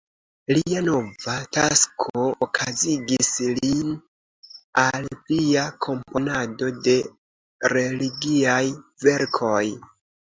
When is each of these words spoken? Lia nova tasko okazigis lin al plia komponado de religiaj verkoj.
Lia 0.57 0.79
nova 0.85 1.33
tasko 1.57 2.23
okazigis 2.45 3.29
lin 3.59 3.91
al 4.85 5.05
plia 5.27 5.67
komponado 5.89 6.73
de 6.89 6.97
religiaj 7.77 8.61
verkoj. 9.09 9.65